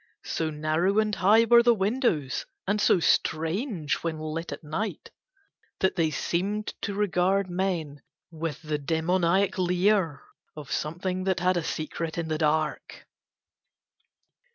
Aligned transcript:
So 0.25 0.49
narrow 0.49 0.97
and 0.97 1.13
high 1.13 1.45
were 1.45 1.61
the 1.61 1.75
windows 1.75 2.47
and 2.65 2.81
so 2.81 2.99
strange 2.99 3.97
when 4.01 4.17
lighted 4.17 4.53
at 4.53 4.63
night 4.63 5.11
that 5.79 5.95
they 5.95 6.09
seemed 6.09 6.73
to 6.81 6.95
regard 6.95 7.51
men 7.51 8.01
with 8.31 8.63
the 8.63 8.79
demoniac 8.79 9.59
leer 9.59 10.23
of 10.55 10.71
something 10.71 11.25
that 11.25 11.39
had 11.39 11.55
a 11.55 11.63
secret 11.63 12.17
in 12.17 12.29
the 12.29 12.39
dark. 12.39 13.05